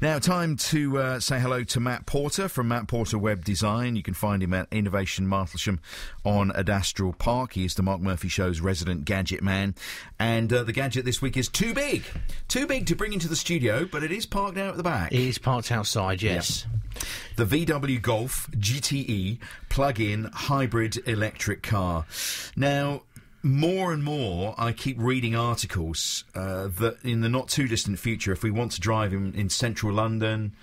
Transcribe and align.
Now, 0.00 0.20
time 0.20 0.56
to 0.56 0.96
uh, 0.98 1.20
say 1.20 1.40
hello 1.40 1.64
to 1.64 1.80
Matt 1.80 2.06
Porter 2.06 2.48
from 2.48 2.68
Matt 2.68 2.86
Porter 2.86 3.18
Web 3.18 3.44
Design. 3.44 3.96
You 3.96 4.04
can 4.04 4.14
find 4.14 4.40
him 4.40 4.54
at 4.54 4.68
Innovation 4.70 5.26
Martlesham 5.26 5.80
on 6.24 6.52
Adastral 6.54 7.12
Park. 7.12 7.54
He 7.54 7.64
is 7.64 7.74
the 7.74 7.82
Mark 7.82 8.00
Murphy 8.00 8.28
Show's 8.28 8.60
resident 8.60 9.04
gadget 9.04 9.42
man. 9.42 9.74
And 10.16 10.52
uh, 10.52 10.62
the 10.62 10.72
gadget 10.72 11.04
this 11.04 11.20
week 11.20 11.36
is 11.36 11.48
too 11.48 11.74
big. 11.74 12.04
Too 12.46 12.68
big 12.68 12.86
to 12.86 12.94
bring 12.94 13.12
into 13.12 13.26
the 13.26 13.34
studio, 13.34 13.86
but 13.90 14.04
it 14.04 14.12
is 14.12 14.24
parked 14.24 14.56
out 14.56 14.70
at 14.70 14.76
the 14.76 14.84
back. 14.84 15.10
It 15.10 15.18
is 15.18 15.36
parked 15.36 15.72
outside, 15.72 16.22
yes. 16.22 16.64
The 17.34 17.44
VW 17.44 18.00
Golf 18.00 18.48
GTE 18.52 19.38
plug-in 19.68 20.30
hybrid 20.32 21.08
electric 21.08 21.62
car. 21.62 22.06
Now, 22.56 23.02
more 23.42 23.92
and 23.92 24.02
more, 24.02 24.54
I 24.58 24.72
keep 24.72 24.96
reading 24.98 25.36
articles 25.36 26.24
uh, 26.34 26.68
that 26.78 26.98
in 27.04 27.20
the 27.20 27.28
not 27.28 27.48
too 27.48 27.68
distant 27.68 27.98
future, 27.98 28.32
if 28.32 28.42
we 28.42 28.50
want 28.50 28.72
to 28.72 28.80
drive 28.80 29.12
in, 29.12 29.34
in 29.34 29.48
central 29.48 29.92
London, 29.92 30.54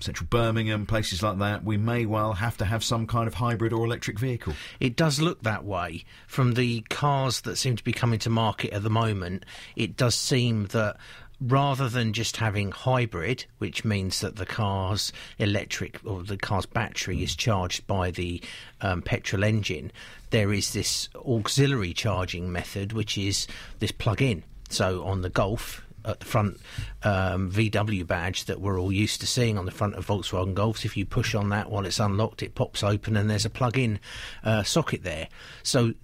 central 0.00 0.26
Birmingham, 0.28 0.86
places 0.86 1.22
like 1.22 1.38
that, 1.38 1.64
we 1.64 1.76
may 1.76 2.06
well 2.06 2.34
have 2.34 2.56
to 2.58 2.64
have 2.64 2.84
some 2.84 3.06
kind 3.06 3.26
of 3.26 3.34
hybrid 3.34 3.72
or 3.72 3.84
electric 3.84 4.18
vehicle. 4.18 4.54
It 4.80 4.96
does 4.96 5.20
look 5.20 5.42
that 5.42 5.64
way. 5.64 6.04
From 6.26 6.54
the 6.54 6.82
cars 6.88 7.40
that 7.42 7.56
seem 7.56 7.76
to 7.76 7.84
be 7.84 7.92
coming 7.92 8.18
to 8.20 8.30
market 8.30 8.72
at 8.72 8.82
the 8.82 8.90
moment, 8.90 9.44
it 9.76 9.96
does 9.96 10.14
seem 10.14 10.66
that 10.66 10.96
rather 11.40 11.88
than 11.88 12.12
just 12.12 12.38
having 12.38 12.72
hybrid, 12.72 13.44
which 13.58 13.84
means 13.84 14.20
that 14.20 14.36
the 14.36 14.46
car's 14.46 15.12
electric 15.38 16.00
or 16.04 16.22
the 16.22 16.36
car's 16.36 16.66
battery 16.66 17.22
is 17.22 17.36
charged 17.36 17.86
by 17.86 18.10
the 18.10 18.42
um, 18.80 19.02
petrol 19.02 19.44
engine, 19.44 19.92
there 20.30 20.52
is 20.52 20.72
this 20.72 21.08
auxiliary 21.14 21.92
charging 21.92 22.50
method, 22.50 22.92
which 22.92 23.16
is 23.16 23.46
this 23.78 23.92
plug-in. 23.92 24.42
So 24.68 25.04
on 25.04 25.22
the 25.22 25.30
Golf, 25.30 25.82
at 26.04 26.20
the 26.20 26.26
front 26.26 26.58
um, 27.02 27.50
VW 27.50 28.06
badge 28.06 28.46
that 28.46 28.60
we're 28.60 28.80
all 28.80 28.92
used 28.92 29.20
to 29.20 29.26
seeing 29.26 29.58
on 29.58 29.66
the 29.66 29.70
front 29.70 29.94
of 29.94 30.06
Volkswagen 30.06 30.54
Golfs. 30.54 30.84
If 30.84 30.96
you 30.96 31.04
push 31.04 31.34
on 31.34 31.50
that 31.50 31.70
while 31.70 31.84
it's 31.84 32.00
unlocked, 32.00 32.42
it 32.42 32.54
pops 32.54 32.82
open 32.82 33.16
and 33.16 33.28
there's 33.28 33.44
a 33.44 33.50
plug-in 33.50 34.00
uh, 34.42 34.62
socket 34.62 35.02
there. 35.02 35.28
So 35.62 35.94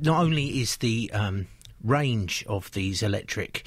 not 0.00 0.22
only 0.22 0.60
is 0.60 0.76
the 0.76 1.10
um, 1.12 1.46
range 1.82 2.44
of 2.48 2.70
these 2.72 3.02
electric 3.02 3.66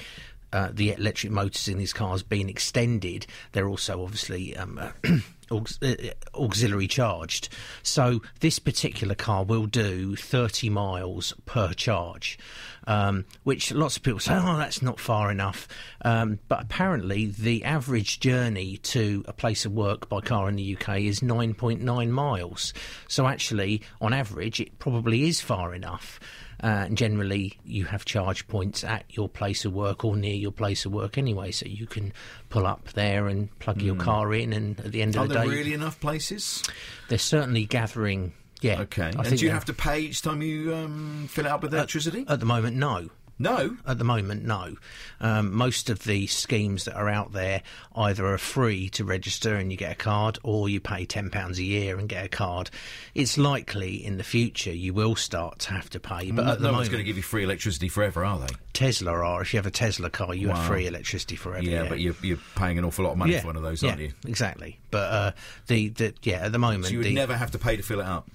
uh, 0.52 0.70
the 0.72 0.92
electric 0.92 1.32
motors 1.32 1.68
in 1.68 1.78
these 1.78 1.92
cars 1.92 2.22
being 2.22 2.48
extended, 2.48 3.26
they're 3.52 3.68
also 3.68 4.02
obviously 4.02 4.56
um, 4.56 4.80
aux- 5.50 5.64
uh, 5.82 5.94
auxiliary 6.34 6.88
charged. 6.88 7.48
So 7.82 8.22
this 8.40 8.58
particular 8.58 9.14
car 9.14 9.44
will 9.44 9.66
do 9.66 10.16
30 10.16 10.70
miles 10.70 11.34
per 11.46 11.72
charge, 11.72 12.38
um, 12.86 13.24
which 13.44 13.72
lots 13.72 13.96
of 13.96 14.02
people 14.02 14.20
say, 14.20 14.34
oh, 14.34 14.56
that's 14.56 14.82
not 14.82 14.98
far 15.00 15.30
enough. 15.30 15.68
Um, 16.04 16.38
but 16.48 16.62
apparently, 16.62 17.26
the 17.26 17.64
average 17.64 18.20
journey 18.20 18.78
to 18.78 19.24
a 19.26 19.32
place 19.32 19.64
of 19.64 19.72
work 19.72 20.08
by 20.08 20.20
car 20.20 20.48
in 20.48 20.56
the 20.56 20.76
UK 20.76 21.00
is 21.00 21.20
9.9 21.20 22.10
miles. 22.10 22.72
So 23.08 23.26
actually, 23.26 23.82
on 24.00 24.12
average, 24.12 24.60
it 24.60 24.78
probably 24.78 25.28
is 25.28 25.40
far 25.40 25.74
enough. 25.74 26.20
Uh, 26.60 26.86
and 26.86 26.98
generally, 26.98 27.56
you 27.64 27.84
have 27.84 28.04
charge 28.04 28.48
points 28.48 28.82
at 28.82 29.04
your 29.10 29.28
place 29.28 29.64
of 29.64 29.72
work 29.72 30.04
or 30.04 30.16
near 30.16 30.34
your 30.34 30.50
place 30.50 30.84
of 30.84 30.92
work 30.92 31.16
anyway, 31.16 31.52
so 31.52 31.64
you 31.66 31.86
can 31.86 32.12
pull 32.48 32.66
up 32.66 32.88
there 32.94 33.28
and 33.28 33.56
plug 33.60 33.80
your 33.80 33.94
car 33.94 34.34
in. 34.34 34.52
And 34.52 34.80
at 34.80 34.90
the 34.90 35.02
end 35.02 35.14
of 35.14 35.28
the 35.28 35.37
there 35.40 35.48
really 35.48 35.74
enough 35.74 36.00
places? 36.00 36.62
they're 37.08 37.18
certainly 37.18 37.64
gathering. 37.64 38.32
Yeah. 38.60 38.80
Okay. 38.80 39.12
I 39.16 39.22
and 39.24 39.38
do 39.38 39.44
you 39.44 39.50
have 39.50 39.66
to 39.66 39.72
pay 39.72 40.00
each 40.00 40.22
time 40.22 40.42
you 40.42 40.74
um, 40.74 41.28
fill 41.30 41.46
it 41.46 41.52
up 41.52 41.62
with 41.62 41.72
electricity? 41.72 42.24
At 42.26 42.40
the 42.40 42.46
moment, 42.46 42.76
no. 42.76 43.08
No. 43.38 43.76
At 43.86 43.98
the 43.98 44.04
moment, 44.04 44.44
no. 44.44 44.76
Um, 45.20 45.52
most 45.54 45.90
of 45.90 46.04
the 46.04 46.26
schemes 46.26 46.84
that 46.84 46.94
are 46.96 47.08
out 47.08 47.32
there 47.32 47.62
either 47.94 48.26
are 48.26 48.38
free 48.38 48.88
to 48.90 49.04
register 49.04 49.56
and 49.56 49.70
you 49.70 49.78
get 49.78 49.92
a 49.92 49.96
card, 49.96 50.38
or 50.42 50.68
you 50.68 50.80
pay 50.80 51.04
ten 51.04 51.30
pounds 51.30 51.58
a 51.58 51.62
year 51.64 51.98
and 51.98 52.08
get 52.08 52.24
a 52.24 52.28
card. 52.28 52.70
It's 53.14 53.36
likely 53.38 54.04
in 54.04 54.16
the 54.16 54.24
future 54.24 54.72
you 54.72 54.92
will 54.94 55.16
start 55.16 55.58
to 55.60 55.72
have 55.72 55.90
to 55.90 56.00
pay, 56.00 56.30
but 56.30 56.44
no, 56.44 56.52
at 56.52 56.58
the 56.60 56.66
no 56.68 56.72
one's 56.72 56.88
moment, 56.88 56.90
going 56.92 57.04
to 57.04 57.06
give 57.06 57.16
you 57.16 57.22
free 57.22 57.44
electricity 57.44 57.88
forever, 57.88 58.24
are 58.24 58.38
they? 58.38 58.54
Tesla 58.72 59.12
are. 59.12 59.42
If 59.42 59.52
you 59.52 59.58
have 59.58 59.66
a 59.66 59.70
Tesla 59.70 60.08
car, 60.10 60.34
you 60.34 60.48
Wow. 60.48 60.54
have 60.54 60.66
free 60.66 60.86
electricity 60.86 61.36
forever. 61.36 61.64
Yeah, 61.64 61.88
but 61.88 61.98
you're, 62.00 62.14
you're 62.22 62.38
paying 62.56 62.78
an 62.78 62.84
awful 62.84 63.04
lot 63.04 63.12
of 63.12 63.18
money 63.18 63.32
yeah, 63.32 63.40
for 63.40 63.48
one 63.48 63.56
of 63.56 63.62
those, 63.62 63.82
yeah, 63.82 63.90
aren't 63.90 64.02
you? 64.02 64.12
Exactly. 64.26 64.78
But 64.90 65.12
uh, 65.12 65.32
the, 65.66 65.88
the 65.88 66.14
yeah, 66.22 66.44
at 66.44 66.52
the 66.52 66.58
moment, 66.58 66.84
So 66.86 66.90
you 66.92 66.98
would 66.98 67.06
the, 67.06 67.14
never 67.14 67.36
have 67.36 67.50
to 67.52 67.58
pay 67.58 67.76
to 67.76 67.82
fill 67.82 68.00
it 68.00 68.06
up. 68.06 68.28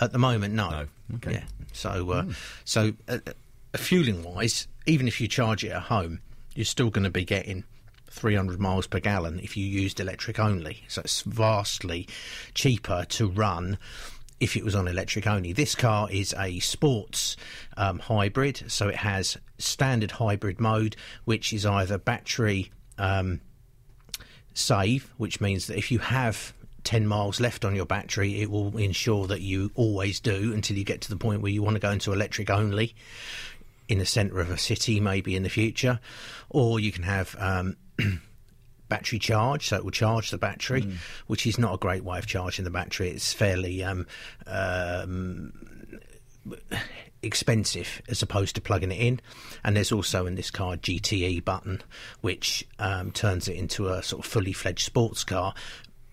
At 0.00 0.12
the 0.12 0.18
moment, 0.18 0.54
no. 0.54 0.70
No. 0.70 0.86
Okay. 1.16 1.32
Yeah. 1.32 1.44
So, 1.72 2.10
uh, 2.10 2.24
so 2.64 2.92
uh, 3.08 3.18
uh, 3.26 3.32
fueling 3.78 4.22
wise, 4.22 4.68
even 4.86 5.08
if 5.08 5.20
you 5.20 5.28
charge 5.28 5.64
it 5.64 5.70
at 5.70 5.82
home, 5.82 6.20
you're 6.54 6.64
still 6.64 6.90
going 6.90 7.04
to 7.04 7.10
be 7.10 7.24
getting 7.24 7.64
300 8.10 8.60
miles 8.60 8.86
per 8.86 9.00
gallon 9.00 9.40
if 9.40 9.56
you 9.56 9.66
used 9.66 10.00
electric 10.00 10.38
only. 10.38 10.84
So 10.88 11.00
it's 11.00 11.22
vastly 11.22 12.08
cheaper 12.54 13.04
to 13.10 13.28
run. 13.28 13.78
If 14.40 14.56
it 14.56 14.64
was 14.64 14.74
on 14.74 14.88
electric 14.88 15.26
only, 15.26 15.52
this 15.52 15.74
car 15.74 16.08
is 16.10 16.34
a 16.38 16.58
sports 16.60 17.36
um, 17.76 17.98
hybrid, 17.98 18.64
so 18.70 18.88
it 18.88 18.96
has 18.96 19.38
standard 19.58 20.12
hybrid 20.12 20.60
mode, 20.60 20.96
which 21.24 21.52
is 21.52 21.64
either 21.64 21.98
battery 21.98 22.70
um, 22.98 23.40
save, 24.52 25.12
which 25.16 25.40
means 25.40 25.66
that 25.68 25.78
if 25.78 25.90
you 25.90 25.98
have 25.98 26.52
10 26.82 27.06
miles 27.06 27.40
left 27.40 27.64
on 27.64 27.74
your 27.74 27.86
battery, 27.86 28.40
it 28.42 28.50
will 28.50 28.76
ensure 28.76 29.26
that 29.28 29.40
you 29.40 29.70
always 29.74 30.20
do 30.20 30.52
until 30.52 30.76
you 30.76 30.84
get 30.84 31.00
to 31.02 31.10
the 31.10 31.16
point 31.16 31.40
where 31.40 31.52
you 31.52 31.62
want 31.62 31.74
to 31.76 31.80
go 31.80 31.90
into 31.90 32.12
electric 32.12 32.50
only 32.50 32.94
in 33.88 33.98
the 33.98 34.06
centre 34.06 34.40
of 34.40 34.50
a 34.50 34.58
city, 34.58 35.00
maybe 35.00 35.36
in 35.36 35.42
the 35.42 35.48
future. 35.48 36.00
Or 36.50 36.80
you 36.80 36.92
can 36.92 37.04
have. 37.04 37.36
Um, 37.38 37.76
battery 38.88 39.18
charge, 39.18 39.68
so 39.68 39.76
it 39.76 39.84
will 39.84 39.90
charge 39.90 40.30
the 40.30 40.38
battery, 40.38 40.86
which 41.26 41.46
is 41.46 41.58
not 41.58 41.74
a 41.74 41.78
great 41.78 42.04
way 42.04 42.18
of 42.18 42.26
charging 42.26 42.64
the 42.64 42.70
battery. 42.70 43.08
It's 43.08 43.32
fairly 43.32 43.82
um, 43.82 44.06
um, 44.46 45.52
expensive 47.22 48.02
as 48.08 48.22
opposed 48.22 48.54
to 48.54 48.60
plugging 48.60 48.92
it 48.92 49.00
in. 49.00 49.20
And 49.64 49.76
there's 49.76 49.92
also 49.92 50.26
in 50.26 50.34
this 50.34 50.50
car 50.50 50.76
GTE 50.76 51.44
button, 51.44 51.82
which 52.20 52.66
um, 52.78 53.10
turns 53.10 53.48
it 53.48 53.56
into 53.56 53.88
a 53.88 54.02
sort 54.02 54.24
of 54.24 54.30
fully 54.30 54.52
fledged 54.52 54.84
sports 54.84 55.24
car. 55.24 55.54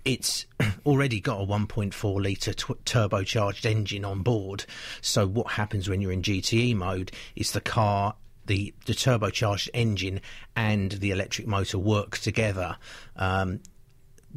It's 0.04 0.46
already 0.86 1.20
got 1.20 1.42
a 1.42 1.46
1.4 1.46 2.24
litre 2.24 2.54
tw- 2.54 2.84
turbocharged 2.86 3.66
engine 3.66 4.06
on 4.06 4.22
board. 4.22 4.66
So 5.02 5.28
what 5.28 5.54
happens 5.54 5.90
when 5.90 6.02
you're 6.02 6.12
in 6.12 6.22
GTE 6.22 6.76
mode 6.76 7.12
is 7.36 7.52
the 7.52 7.62
car. 7.62 8.16
The, 8.48 8.74
the 8.86 8.94
turbocharged 8.94 9.70
engine 9.74 10.20
and 10.56 10.94
the 10.94 11.12
electric 11.12 11.48
motor 11.48 11.78
work 11.78 12.18
together, 12.18 12.78
um, 13.16 13.60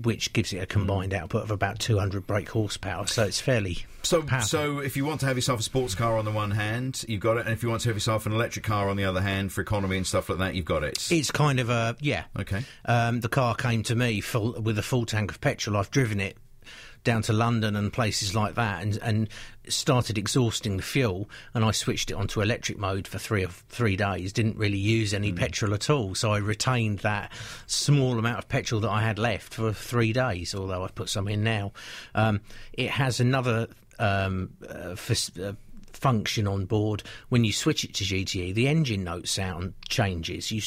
which 0.02 0.32
gives 0.32 0.52
it 0.52 0.58
a 0.58 0.66
combined 0.66 1.14
output 1.14 1.42
of 1.42 1.50
about 1.50 1.78
200 1.78 2.26
brake 2.26 2.48
horsepower. 2.50 3.06
So 3.06 3.24
it's 3.24 3.40
fairly 3.40 3.84
So, 4.02 4.22
powerful. 4.22 4.48
so 4.48 4.78
if 4.80 4.96
you 4.96 5.04
want 5.04 5.20
to 5.20 5.26
have 5.26 5.36
yourself 5.36 5.60
a 5.60 5.62
sports 5.62 5.94
car 5.94 6.18
on 6.18 6.24
the 6.24 6.30
one 6.32 6.50
hand, 6.50 7.04
you've 7.08 7.20
got 7.20 7.36
it, 7.36 7.46
and 7.46 7.50
if 7.54 7.62
you 7.62 7.68
want 7.68 7.82
to 7.82 7.88
have 7.88 7.96
yourself 7.96 8.26
an 8.26 8.32
electric 8.32 8.64
car 8.64 8.88
on 8.88 8.96
the 8.96 9.04
other 9.04 9.20
hand 9.20 9.52
for 9.52 9.60
economy 9.60 9.96
and 9.96 10.06
stuff 10.06 10.28
like 10.28 10.38
that, 10.38 10.54
you've 10.54 10.64
got 10.64 10.82
it. 10.84 11.08
It's 11.10 11.30
kind 11.30 11.60
of 11.60 11.70
a 11.70 11.96
yeah. 12.00 12.24
Okay. 12.38 12.64
Um, 12.84 13.20
the 13.20 13.28
car 13.28 13.54
came 13.54 13.82
to 13.84 13.94
me 13.94 14.20
full 14.20 14.60
with 14.60 14.78
a 14.78 14.82
full 14.82 15.06
tank 15.06 15.30
of 15.30 15.40
petrol. 15.40 15.76
I've 15.76 15.90
driven 15.90 16.20
it 16.20 16.36
down 17.04 17.22
to 17.22 17.32
London 17.32 17.76
and 17.76 17.92
places 17.92 18.34
like 18.34 18.54
that, 18.54 18.82
and 18.82 18.98
and 19.02 19.28
started 19.68 20.18
exhausting 20.18 20.76
the 20.76 20.82
fuel. 20.82 21.28
And 21.54 21.64
I 21.64 21.70
switched 21.70 22.10
it 22.10 22.14
onto 22.14 22.40
electric 22.40 22.78
mode 22.78 23.06
for 23.06 23.18
three 23.18 23.44
or 23.44 23.50
three 23.68 23.96
days. 23.96 24.32
Didn't 24.32 24.56
really 24.56 24.78
use 24.78 25.14
any 25.14 25.32
petrol 25.32 25.74
at 25.74 25.88
all, 25.88 26.14
so 26.14 26.32
I 26.32 26.38
retained 26.38 27.00
that 27.00 27.32
small 27.66 28.18
amount 28.18 28.38
of 28.38 28.48
petrol 28.48 28.80
that 28.80 28.90
I 28.90 29.02
had 29.02 29.18
left 29.18 29.54
for 29.54 29.72
three 29.72 30.12
days. 30.12 30.54
Although 30.54 30.84
I've 30.84 30.94
put 30.94 31.08
some 31.08 31.28
in 31.28 31.44
now. 31.44 31.72
Um, 32.14 32.40
it 32.72 32.90
has 32.90 33.20
another. 33.20 33.68
Um, 33.96 34.50
uh, 34.68 34.96
fas- 34.96 35.38
uh, 35.38 35.52
function 36.04 36.46
on 36.46 36.66
board. 36.66 37.02
When 37.30 37.44
you 37.44 37.52
switch 37.54 37.82
it 37.82 37.94
to 37.94 38.04
GTE 38.04 38.52
the 38.52 38.68
engine 38.68 39.04
note 39.04 39.26
sound 39.26 39.72
changes. 39.88 40.52
You 40.52 40.60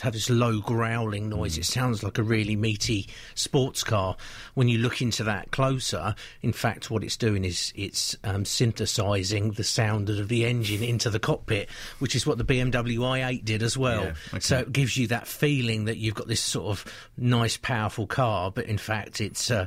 have 0.00 0.14
this 0.14 0.30
low 0.30 0.60
growling 0.60 1.28
noise. 1.28 1.58
It 1.58 1.66
sounds 1.66 2.02
like 2.02 2.16
a 2.16 2.22
really 2.22 2.56
meaty 2.56 3.06
sports 3.34 3.84
car. 3.84 4.16
When 4.54 4.68
you 4.68 4.78
look 4.78 5.02
into 5.02 5.22
that 5.24 5.50
closer 5.50 6.14
in 6.40 6.54
fact 6.54 6.90
what 6.90 7.04
it's 7.04 7.18
doing 7.18 7.44
is 7.44 7.74
it's 7.76 8.16
um, 8.24 8.46
synthesizing 8.46 9.50
the 9.50 9.64
sound 9.64 10.08
of 10.08 10.28
the 10.28 10.46
engine 10.46 10.82
into 10.82 11.10
the 11.10 11.20
cockpit 11.20 11.68
which 11.98 12.16
is 12.16 12.26
what 12.26 12.38
the 12.38 12.44
BMW 12.44 12.96
i8 13.00 13.44
did 13.44 13.62
as 13.62 13.76
well. 13.76 14.04
Yeah, 14.04 14.14
okay. 14.28 14.40
so 14.40 14.58
it 14.60 14.72
gives 14.72 14.96
you 14.96 15.08
that 15.08 15.26
feeling 15.26 15.84
that 15.84 15.98
you've 15.98 16.14
got 16.14 16.26
this 16.26 16.40
sort 16.40 16.70
of 16.70 16.90
nice 17.18 17.58
powerful 17.58 18.06
car 18.06 18.50
but 18.50 18.64
in 18.64 18.78
fact 18.78 19.20
it's 19.20 19.50
uh, 19.50 19.66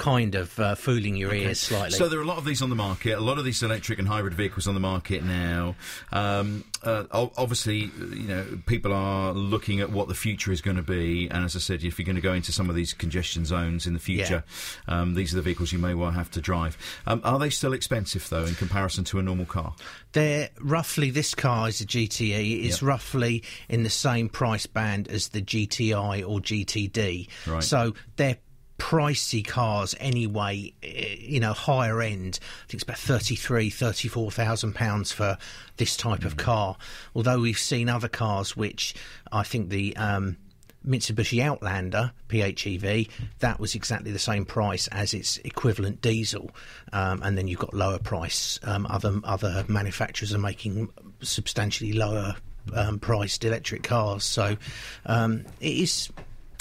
kind 0.00 0.34
of 0.34 0.58
uh, 0.58 0.74
fooling 0.74 1.14
your 1.14 1.34
ears 1.34 1.60
slightly. 1.60 1.90
So 1.90 2.08
there 2.08 2.18
are 2.18 2.22
a 2.22 2.26
lot 2.26 2.38
of 2.38 2.46
these 2.46 2.62
on 2.62 2.70
the 2.70 2.76
market. 2.76 3.18
A 3.18 3.20
lot 3.20 3.36
of 3.36 3.44
these 3.44 3.62
electric 3.62 3.98
and 3.98 4.08
hybrid 4.08 4.32
vehicles 4.32 4.66
on 4.66 4.72
the 4.72 4.80
market 4.80 5.22
now. 5.22 5.76
Um, 6.10 6.64
uh, 6.82 7.04
obviously, 7.12 7.90
you 7.98 8.26
know, 8.26 8.46
people 8.64 8.94
are 8.94 9.34
looking 9.34 9.80
at 9.80 9.90
what 9.90 10.08
the 10.08 10.14
future 10.14 10.52
is 10.52 10.62
going 10.62 10.78
to 10.78 10.82
be. 10.82 11.28
And 11.30 11.44
as 11.44 11.54
I 11.54 11.58
said, 11.58 11.84
if 11.84 11.98
you're 11.98 12.06
going 12.06 12.16
to 12.16 12.22
go 12.22 12.32
into 12.32 12.50
some 12.50 12.70
of 12.70 12.76
these 12.76 12.94
congestion 12.94 13.44
zones 13.44 13.86
in 13.86 13.92
the 13.92 13.98
future, 13.98 14.42
yeah. 14.88 15.00
um, 15.02 15.12
these 15.12 15.34
are 15.34 15.36
the 15.36 15.42
vehicles 15.42 15.70
you 15.70 15.78
may 15.78 15.92
well 15.92 16.12
have 16.12 16.30
to 16.30 16.40
drive. 16.40 16.78
Um, 17.06 17.20
are 17.22 17.38
they 17.38 17.50
still 17.50 17.74
expensive 17.74 18.26
though 18.30 18.46
in 18.46 18.54
comparison 18.54 19.04
to 19.04 19.18
a 19.18 19.22
normal 19.22 19.44
car? 19.44 19.74
They're 20.12 20.48
roughly. 20.60 21.10
This 21.10 21.34
car 21.34 21.68
is 21.68 21.82
a 21.82 21.86
GTE. 21.86 22.64
It's 22.64 22.80
yep. 22.80 22.88
roughly 22.88 23.44
in 23.68 23.82
the 23.82 23.90
same 23.90 24.30
price 24.30 24.64
band 24.64 25.08
as 25.08 25.28
the 25.28 25.42
GTI 25.42 26.26
or 26.26 26.40
GTD. 26.40 27.28
Right. 27.46 27.62
So 27.62 27.94
they're 28.16 28.38
pricey 28.80 29.46
cars 29.46 29.94
anyway, 30.00 30.72
eh, 30.82 31.16
you 31.20 31.38
know, 31.38 31.52
higher 31.52 32.00
end. 32.00 32.40
I 32.42 32.66
think 32.66 32.74
it's 32.74 32.82
about 32.82 32.98
33, 32.98 33.70
34,000 33.70 34.74
pounds 34.74 35.12
for 35.12 35.36
this 35.76 35.96
type 35.96 36.20
mm. 36.20 36.24
of 36.24 36.36
car. 36.36 36.76
Although 37.14 37.40
we've 37.40 37.58
seen 37.58 37.88
other 37.88 38.08
cars 38.08 38.56
which 38.56 38.94
I 39.30 39.42
think 39.42 39.68
the 39.68 39.94
um, 39.96 40.38
Mitsubishi 40.86 41.42
Outlander 41.42 42.12
PHEV, 42.30 43.08
that 43.40 43.60
was 43.60 43.74
exactly 43.74 44.12
the 44.12 44.18
same 44.18 44.46
price 44.46 44.88
as 44.88 45.12
its 45.12 45.36
equivalent 45.38 46.00
diesel. 46.00 46.50
Um, 46.92 47.22
and 47.22 47.36
then 47.36 47.48
you've 47.48 47.60
got 47.60 47.74
lower 47.74 47.98
price. 47.98 48.58
Um, 48.62 48.86
other 48.88 49.20
other 49.24 49.64
manufacturers 49.68 50.34
are 50.34 50.38
making 50.38 50.88
substantially 51.20 51.92
lower 51.92 52.34
um, 52.74 52.98
priced 52.98 53.44
electric 53.44 53.82
cars. 53.82 54.24
So 54.24 54.56
um, 55.04 55.44
it 55.60 55.76
is 55.76 56.08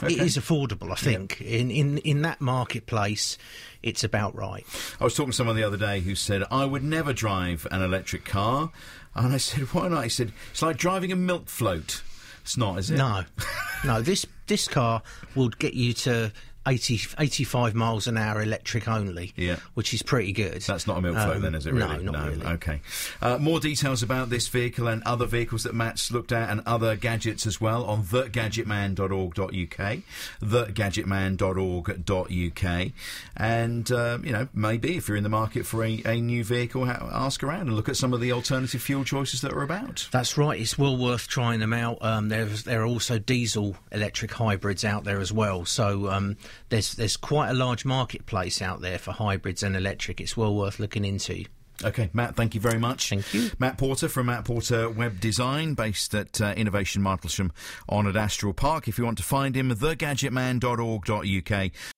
Okay. 0.01 0.13
It 0.13 0.19
is 0.21 0.37
affordable, 0.37 0.91
I 0.91 0.95
think. 0.95 1.41
In, 1.41 1.69
in 1.71 1.97
in 1.99 2.21
that 2.21 2.39
marketplace, 2.39 3.37
it's 3.83 4.03
about 4.03 4.35
right. 4.35 4.65
I 4.99 5.03
was 5.03 5.15
talking 5.15 5.31
to 5.31 5.35
someone 5.35 5.55
the 5.55 5.63
other 5.63 5.77
day 5.77 5.99
who 5.99 6.15
said, 6.15 6.43
I 6.49 6.65
would 6.65 6.83
never 6.83 7.13
drive 7.13 7.67
an 7.71 7.81
electric 7.81 8.25
car. 8.25 8.71
And 9.15 9.33
I 9.33 9.37
said, 9.37 9.63
why 9.73 9.87
not? 9.87 10.03
He 10.03 10.09
said, 10.09 10.31
it's 10.51 10.61
like 10.61 10.77
driving 10.77 11.11
a 11.11 11.15
milk 11.15 11.49
float. 11.49 12.01
It's 12.41 12.57
not, 12.57 12.79
is 12.79 12.89
it? 12.89 12.97
No. 12.97 13.25
no, 13.85 14.01
this 14.01 14.25
this 14.47 14.67
car 14.67 15.01
will 15.35 15.49
get 15.49 15.73
you 15.73 15.93
to 15.93 16.31
80, 16.69 16.99
85 17.17 17.73
miles 17.73 18.05
an 18.07 18.17
hour 18.17 18.41
electric 18.41 18.87
only, 18.87 19.33
yeah. 19.35 19.57
which 19.73 19.93
is 19.93 20.01
pretty 20.03 20.31
good. 20.31 20.61
That's 20.61 20.85
not 20.85 20.99
a 20.99 21.01
milk 21.01 21.15
float 21.15 21.37
um, 21.37 21.41
then, 21.41 21.55
is 21.55 21.65
it 21.65 21.73
really? 21.73 22.03
No, 22.03 22.11
not 22.11 22.25
no. 22.25 22.29
really. 22.29 22.45
Okay. 22.45 22.81
Uh, 23.21 23.39
more 23.39 23.59
details 23.59 24.03
about 24.03 24.29
this 24.29 24.47
vehicle 24.47 24.87
and 24.87 25.01
other 25.03 25.25
vehicles 25.25 25.63
that 25.63 25.73
Matt's 25.73 26.11
looked 26.11 26.31
at 26.31 26.49
and 26.49 26.61
other 26.65 26.95
gadgets 26.95 27.47
as 27.47 27.59
well 27.59 27.83
on 27.85 28.03
thegadgetman.org.uk, 28.03 29.97
thegadgetman.org.uk. 30.41 32.91
And, 33.35 33.91
uh, 33.91 34.19
you 34.23 34.31
know, 34.31 34.47
maybe 34.53 34.95
if 34.97 35.07
you're 35.07 35.17
in 35.17 35.23
the 35.23 35.29
market 35.29 35.65
for 35.65 35.83
a, 35.83 36.03
a 36.05 36.21
new 36.21 36.43
vehicle, 36.43 36.87
ask 36.87 37.41
around 37.43 37.61
and 37.61 37.75
look 37.75 37.89
at 37.89 37.97
some 37.97 38.13
of 38.13 38.21
the 38.21 38.31
alternative 38.31 38.81
fuel 38.81 39.03
choices 39.03 39.41
that 39.41 39.53
are 39.53 39.63
about. 39.63 40.07
That's 40.11 40.37
right. 40.37 40.59
It's 40.59 40.77
well 40.77 40.97
worth 40.97 41.27
trying 41.27 41.61
them 41.61 41.73
out. 41.73 41.97
Um, 42.01 42.29
there's, 42.29 42.63
there 42.63 42.83
are 42.83 42.87
also 42.87 43.17
diesel 43.17 43.75
electric 43.91 44.31
hybrids 44.31 44.85
out 44.85 45.03
there 45.03 45.19
as 45.19 45.33
well. 45.33 45.65
So 45.65 46.09
um, 46.09 46.37
there's 46.69 46.93
there's 46.93 47.17
quite 47.17 47.49
a 47.49 47.53
large 47.53 47.85
marketplace 47.85 48.61
out 48.61 48.81
there 48.81 48.99
for 48.99 49.11
hybrids 49.11 49.63
and 49.63 49.75
electric. 49.75 50.19
It's 50.19 50.35
well 50.35 50.55
worth 50.55 50.79
looking 50.79 51.05
into. 51.05 51.45
Okay, 51.83 52.09
Matt, 52.11 52.35
thank 52.35 52.55
you 52.55 52.61
very 52.61 52.77
much. 52.77 53.07
Thank 53.07 53.33
you. 53.33 53.51
Matt 53.57 53.77
Porter 53.77 54.09
from 54.09 54.25
Matt 54.25 54.43
Porter 54.43 54.89
Web 54.89 55.21
Design, 55.21 55.75
based 55.75 56.13
at 56.13 56.41
uh, 56.41 56.53
Innovation 56.57 57.01
Martlesham 57.01 57.51
on 57.87 58.05
Adastral 58.05 58.51
Park. 58.51 58.89
If 58.89 58.97
you 58.97 59.05
want 59.05 59.17
to 59.19 59.23
find 59.23 59.55
him, 59.55 59.71
thegadgetman.org.uk 59.71 61.71